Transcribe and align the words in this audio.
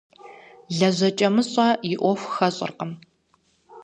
ЛэжьэкӀэмыщӀэ 0.77 1.67
и 1.91 1.93
Ӏуэху 1.99 2.31
хэщӀыркъым. 2.35 2.91